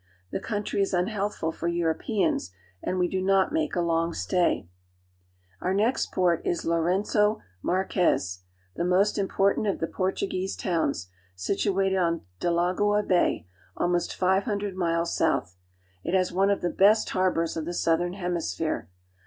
[0.31, 2.49] The country is unhealthful for Euro peans,
[2.81, 4.67] and we do not make a long stay.
[5.61, 8.39] Our next port is Lourengo Marquez (lo ren'so mar'kSs),
[8.75, 13.45] the most important of the Portuguese towns, situated on Delagoa Bay,
[13.77, 15.55] almost five hundred miles south.
[16.03, 18.89] It has one of the best harbors of the southern hemisphere.